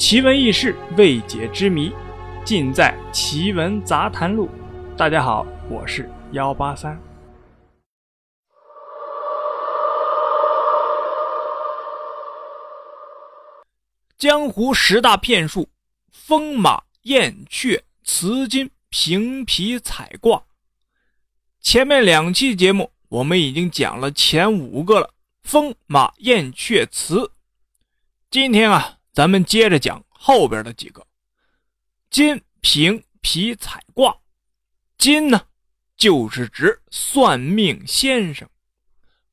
[0.00, 1.92] 奇闻异事、未解之谜，
[2.42, 4.48] 尽在《奇闻杂谈录》。
[4.96, 6.98] 大家好，我是幺八三。
[14.16, 15.68] 江湖十大骗术：
[16.10, 20.44] 风马、燕雀、雌金、平皮、彩卦。
[21.60, 25.10] 前面两期节目我们已经讲了前五个了，
[25.42, 27.32] 风马、燕雀、雌。
[28.30, 28.99] 今天啊。
[29.20, 31.06] 咱们接着讲后边的几个
[32.08, 34.16] 金平皮彩卦。
[34.96, 35.42] 金呢，
[35.94, 38.48] 就是指算命先生。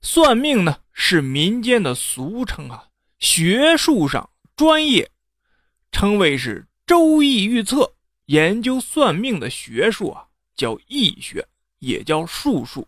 [0.02, 5.09] 算命呢，是民间的俗称啊，学术上专业
[5.90, 7.94] 称谓是周易预测。
[8.26, 11.48] 研究算命的学术啊，叫易学，
[11.80, 12.86] 也叫术数。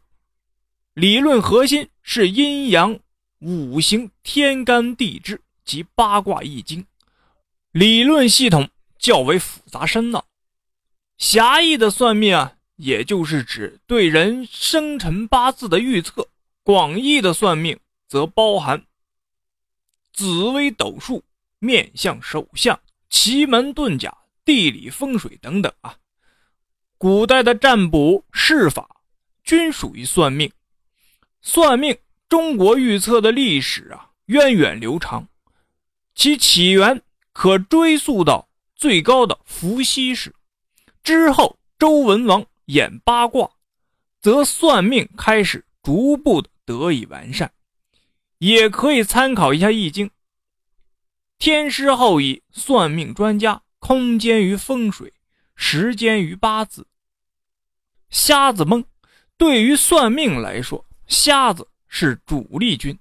[0.96, 3.00] 理论核心是阴阳、
[3.38, 5.42] 五行、天干地支。
[5.70, 6.84] 及八卦易经，
[7.72, 10.26] 理论系统较为复杂深奥。
[11.20, 16.24] 狭义的算命啊，也就是指对人生辰八字的预测；
[16.64, 18.84] 广义的算命则包含
[20.12, 21.24] 紫微斗数、
[21.60, 22.80] 面相手相、
[23.12, 25.96] 奇门遁甲、地理风水等等啊。
[26.98, 28.90] 古代的占卜筮法
[29.44, 30.52] 均属于算命。
[31.44, 31.96] 算命，
[32.28, 35.28] 中国预测的历史啊，源远流长。
[36.20, 40.36] 其起源可追溯到最高的伏羲氏，
[41.02, 43.50] 之后周文王演八卦，
[44.20, 47.54] 则算命开始逐步的得以完善。
[48.38, 50.08] 也可以参考一下《易经》，
[51.38, 55.14] 天师后以算命专家，空间于风水，
[55.56, 56.86] 时间于八字。
[58.10, 58.84] 瞎子蒙，
[59.38, 63.00] 对于算命来说，瞎子是主力军。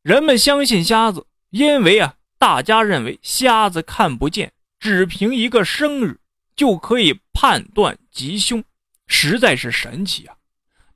[0.00, 2.16] 人们相信瞎子，因为啊。
[2.40, 6.20] 大家认为瞎子看不见，只凭一个生日
[6.56, 8.64] 就可以判断吉凶，
[9.06, 10.34] 实在是神奇啊！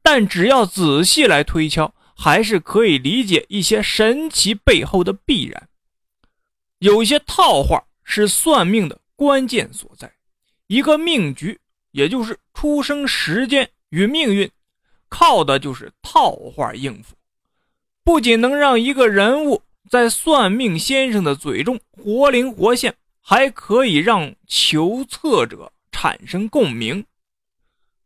[0.02, 5.68] 但只要仔细来推敲，还是可以理解一些神奇背后的必然。
[6.78, 10.10] 有些套话是算命的关键所在，
[10.66, 11.60] 一个命局，
[11.90, 14.50] 也就是出生时间与命运，
[15.10, 17.14] 靠的就是套话应付，
[18.02, 19.62] 不仅能让一个人物。
[19.90, 27.04] 在算命先生的嘴中活灵活现，还可以让求测者产生共鸣。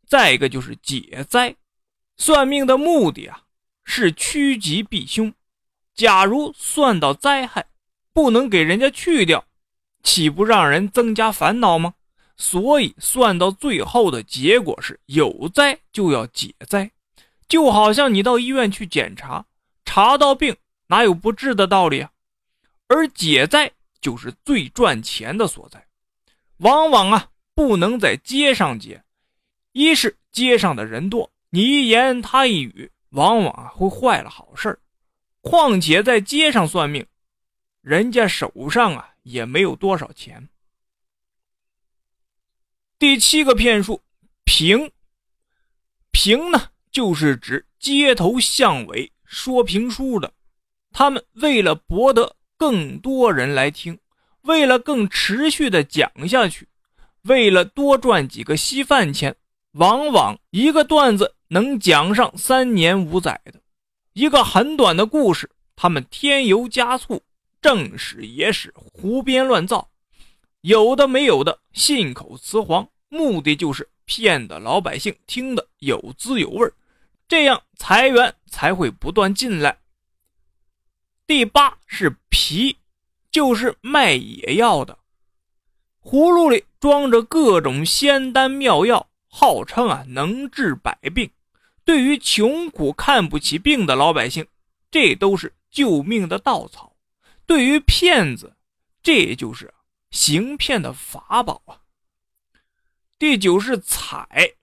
[0.07, 1.55] 再一个就是解灾，
[2.17, 3.43] 算命的目的啊
[3.83, 5.33] 是趋吉避凶。
[5.95, 7.65] 假如算到灾害，
[8.13, 9.45] 不能给人家去掉，
[10.03, 11.93] 岂不让人增加烦恼吗？
[12.37, 16.89] 所以算到最后的结果是有灾就要解灾，
[17.49, 19.45] 就好像你到医院去检查，
[19.83, 20.55] 查到病。
[20.89, 22.11] 哪有不治的道理啊？
[22.87, 25.85] 而解灾就是最赚钱的所在，
[26.57, 29.03] 往往啊不能在街上解，
[29.71, 34.79] 一是街上的人多，你一言他一语，往往啊会坏了好事
[35.41, 37.05] 况且在街上算命，
[37.81, 40.49] 人家手上啊也没有多少钱。
[42.97, 44.01] 第七个骗术，
[44.43, 44.91] 评
[46.09, 50.33] 评呢，就是指街头巷尾说评书的。
[50.99, 53.99] 他们为了博得更多人来听，
[54.41, 56.67] 为了更持续的讲下去，
[57.21, 59.37] 为了多赚几个稀饭钱，
[59.71, 63.61] 往往一个段子能讲上三年五载的，
[64.11, 67.23] 一个很短的故事，他们添油加醋，
[67.61, 69.91] 正史野史胡编乱造，
[70.59, 76.69] 有的没有的，信口雌黄，目的就是骗得老百姓听得有滋有味
[77.25, 79.77] 这样财源才会不断进来。
[81.29, 82.75] 第八是皮，
[83.29, 84.97] 就是卖野药的，
[86.01, 91.29] 葫芦里装着各种仙丹妙药，号称啊能治百病。
[91.85, 94.47] 对于穷苦看不起病的老百姓，
[94.89, 96.95] 这都是救命的稻草；
[97.45, 98.55] 对于骗子，
[99.03, 99.71] 这就是
[100.09, 101.81] 行骗的法宝啊。
[103.19, 104.55] 第九是彩，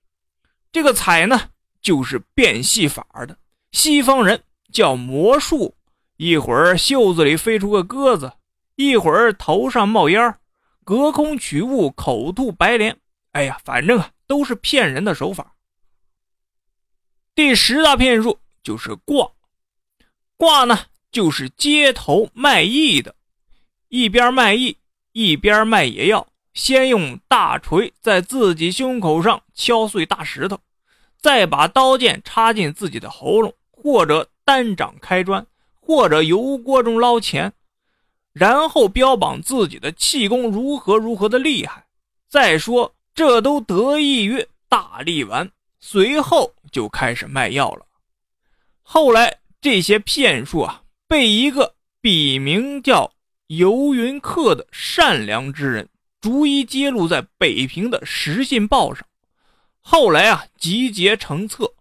[0.72, 3.38] 这个彩呢，就是变戏法的，
[3.70, 4.42] 西方人
[4.72, 5.75] 叫魔术。
[6.16, 8.32] 一会儿袖子里飞出个鸽子，
[8.76, 10.38] 一会儿头上冒烟
[10.84, 12.98] 隔空取物，口吐白莲。
[13.32, 15.54] 哎呀，反正啊，都是骗人的手法。
[17.34, 19.30] 第十大骗术就是挂，
[20.38, 23.14] 挂呢就是街头卖艺的，
[23.88, 24.78] 一边卖艺
[25.12, 26.26] 一边卖野药。
[26.54, 30.58] 先用大锤在自己胸口上敲碎大石头，
[31.18, 35.46] 再把刀剑插进自己的喉咙，或者单掌开砖。
[35.86, 37.52] 或者油锅中捞钱，
[38.32, 41.86] 然后标榜自己的气功如何如何的厉害。
[42.28, 45.48] 再说，这都得益于大力丸，
[45.78, 47.86] 随后就开始卖药了。
[48.82, 53.12] 后来这些骗术啊，被一个笔名叫
[53.46, 55.88] 游云客的善良之人
[56.20, 59.06] 逐一揭露在北平的《时信报》上。
[59.80, 61.74] 后来啊，集结成册，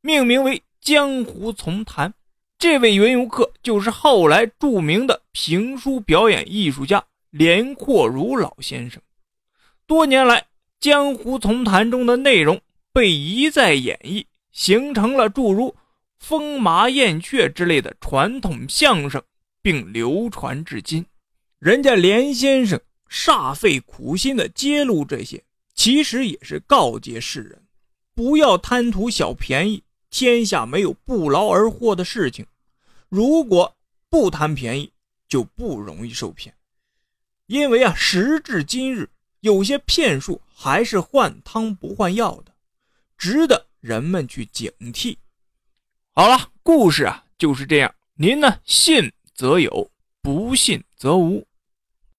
[0.00, 2.10] 命名为《江湖丛谈》。
[2.58, 9.00] 这位云游客就是后来著名的评书表演艺术家连阔如老先生。
[9.86, 10.40] 多年来，
[10.80, 12.60] 《江湖丛谈》中的内容
[12.92, 15.76] 被一再演绎，形成了诸如
[16.18, 19.22] “风马燕雀”之类的传统相声，
[19.62, 21.06] 并流传至今。
[21.60, 25.44] 人家连先生煞费苦心的揭露这些，
[25.76, 27.62] 其实也是告诫世人，
[28.16, 29.84] 不要贪图小便宜。
[30.10, 32.46] 天下没有不劳而获的事情，
[33.08, 33.76] 如果
[34.08, 34.92] 不贪便宜，
[35.28, 36.54] 就不容易受骗。
[37.46, 39.08] 因为啊，时至今日，
[39.40, 42.52] 有些骗术还是换汤不换药的，
[43.16, 45.16] 值得人们去警惕。
[46.12, 49.90] 好了，故事啊就是这样，您呢信则有，
[50.20, 51.47] 不信则无。